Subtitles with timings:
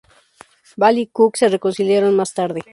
[0.77, 2.61] Ball y Cook se reconciliaron más tarde.